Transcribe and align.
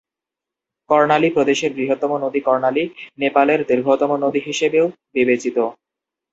কর্ণালী 0.89 1.29
প্রদেশের 1.29 1.71
বৃহত্তম 1.73 2.11
নদী 2.17 2.39
""কর্ণালী"" 2.41 2.83
নেপালের 3.19 3.59
দীর্ঘতম 3.69 4.11
নদী 4.23 4.41
হিসেবেও 4.47 4.85
বিবেচিত। 5.15 5.57